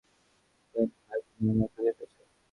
ডেনহাই, 0.75 1.19
তুমি 1.25 1.49
আমায় 1.51 1.69
খুঁজে 1.73 1.91
পেয়েছ। 1.97 2.15